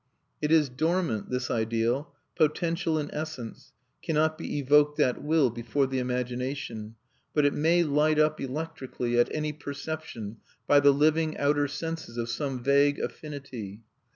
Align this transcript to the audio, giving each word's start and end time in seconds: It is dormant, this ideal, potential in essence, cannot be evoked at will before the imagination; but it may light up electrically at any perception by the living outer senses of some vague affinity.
It 0.41 0.51
is 0.51 0.67
dormant, 0.67 1.29
this 1.29 1.51
ideal, 1.51 2.11
potential 2.35 2.97
in 2.97 3.11
essence, 3.11 3.71
cannot 4.01 4.35
be 4.35 4.57
evoked 4.57 4.99
at 4.99 5.21
will 5.23 5.51
before 5.51 5.85
the 5.85 5.99
imagination; 5.99 6.95
but 7.35 7.45
it 7.45 7.53
may 7.53 7.83
light 7.83 8.17
up 8.17 8.41
electrically 8.41 9.19
at 9.19 9.29
any 9.31 9.53
perception 9.53 10.37
by 10.65 10.79
the 10.79 10.91
living 10.91 11.37
outer 11.37 11.67
senses 11.67 12.17
of 12.17 12.29
some 12.29 12.63
vague 12.63 12.97
affinity. 12.99 13.81